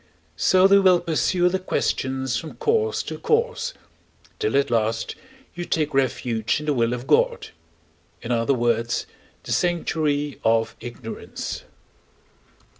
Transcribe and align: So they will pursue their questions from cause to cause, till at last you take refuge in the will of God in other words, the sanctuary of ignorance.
So 0.37 0.67
they 0.67 0.79
will 0.79 0.99
pursue 0.99 1.47
their 1.47 1.59
questions 1.59 2.35
from 2.35 2.55
cause 2.55 3.03
to 3.03 3.19
cause, 3.19 3.75
till 4.39 4.57
at 4.57 4.71
last 4.71 5.15
you 5.53 5.63
take 5.63 5.93
refuge 5.93 6.59
in 6.59 6.65
the 6.65 6.73
will 6.73 6.93
of 6.93 7.05
God 7.05 7.49
in 8.19 8.31
other 8.31 8.55
words, 8.55 9.05
the 9.43 9.51
sanctuary 9.51 10.39
of 10.43 10.75
ignorance. 10.79 11.65